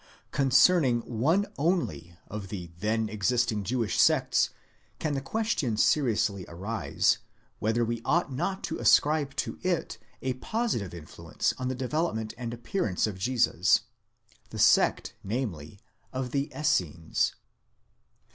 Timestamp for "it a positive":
9.61-10.95